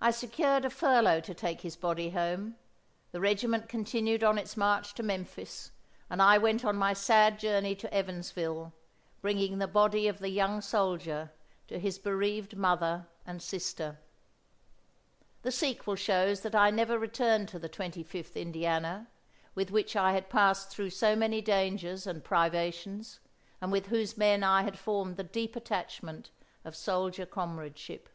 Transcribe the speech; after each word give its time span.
I 0.00 0.12
secured 0.12 0.64
a 0.64 0.70
furlough 0.70 1.18
to 1.22 1.34
take 1.34 1.62
his 1.62 1.74
body 1.74 2.10
home. 2.10 2.54
The 3.10 3.20
regiment 3.20 3.68
continued 3.68 4.22
on 4.22 4.38
its 4.38 4.56
march 4.56 4.94
to 4.94 5.02
Memphis, 5.02 5.72
and 6.08 6.22
I 6.22 6.38
went 6.38 6.64
on 6.64 6.76
my 6.76 6.92
sad 6.92 7.40
journey 7.40 7.74
to 7.74 7.92
Evansville, 7.92 8.72
bringing 9.20 9.58
the 9.58 9.66
body 9.66 10.06
of 10.06 10.20
the 10.20 10.28
young 10.28 10.60
soldier 10.60 11.32
to 11.66 11.80
his 11.80 11.98
bereaved 11.98 12.56
mother 12.56 13.08
and 13.26 13.42
sister. 13.42 13.98
The 15.42 15.50
sequel 15.52 15.96
shows 15.96 16.42
that 16.42 16.54
I 16.54 16.70
never 16.70 16.96
returned 16.96 17.48
to 17.48 17.58
the 17.58 17.68
Twenty 17.68 18.04
fifth 18.04 18.36
Indiana, 18.36 19.08
with 19.56 19.72
which 19.72 19.96
I 19.96 20.12
had 20.12 20.30
passed 20.30 20.70
through 20.70 20.90
so 20.90 21.16
many 21.16 21.40
dangers 21.40 22.06
and 22.06 22.22
privations, 22.22 23.18
and 23.60 23.72
with 23.72 23.86
whose 23.86 24.16
men 24.16 24.44
I 24.44 24.62
had 24.62 24.78
formed 24.78 25.16
the 25.16 25.24
deep 25.24 25.56
attachment 25.56 26.30
of 26.64 26.76
soldier 26.76 27.26
comradeship. 27.26 28.08